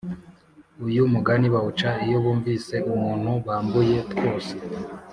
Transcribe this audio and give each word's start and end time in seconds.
uyu 0.87 1.03
mugani 1.13 1.47
bawuca 1.53 1.89
iyo 2.05 2.17
bumvise 2.25 2.75
umuntu 2.93 3.31
bambuye 3.45 3.97
twose 4.11 4.53